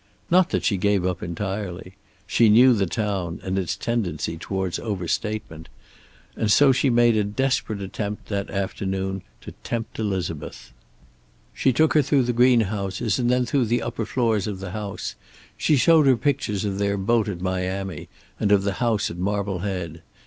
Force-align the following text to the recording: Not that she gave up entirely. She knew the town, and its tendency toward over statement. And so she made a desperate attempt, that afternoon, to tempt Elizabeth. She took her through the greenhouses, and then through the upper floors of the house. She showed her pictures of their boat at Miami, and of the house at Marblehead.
Not 0.31 0.49
that 0.49 0.63
she 0.63 0.77
gave 0.77 1.05
up 1.05 1.21
entirely. 1.21 1.93
She 2.25 2.49
knew 2.49 2.73
the 2.73 2.87
town, 2.87 3.39
and 3.43 3.59
its 3.59 3.75
tendency 3.77 4.35
toward 4.35 4.79
over 4.79 5.07
statement. 5.07 5.69
And 6.35 6.51
so 6.51 6.71
she 6.71 6.89
made 6.89 7.15
a 7.15 7.23
desperate 7.23 7.83
attempt, 7.83 8.27
that 8.29 8.49
afternoon, 8.49 9.21
to 9.41 9.51
tempt 9.63 9.99
Elizabeth. 9.99 10.73
She 11.53 11.71
took 11.71 11.93
her 11.93 12.01
through 12.01 12.23
the 12.23 12.33
greenhouses, 12.33 13.19
and 13.19 13.29
then 13.29 13.45
through 13.45 13.65
the 13.65 13.83
upper 13.83 14.07
floors 14.07 14.47
of 14.47 14.59
the 14.59 14.71
house. 14.71 15.13
She 15.55 15.75
showed 15.75 16.07
her 16.07 16.17
pictures 16.17 16.65
of 16.65 16.79
their 16.79 16.97
boat 16.97 17.29
at 17.29 17.39
Miami, 17.39 18.09
and 18.39 18.51
of 18.51 18.63
the 18.63 18.73
house 18.81 19.11
at 19.11 19.17
Marblehead. 19.17 20.01